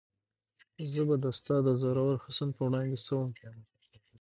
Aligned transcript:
زه 0.91 1.01
به 1.07 1.15
د 1.23 1.25
ستا 1.37 1.55
د 1.67 1.69
زورور 1.81 2.15
حسن 2.25 2.49
په 2.57 2.61
وړاندې 2.67 2.97
څه 3.05 3.11
وم؟ 3.17 3.29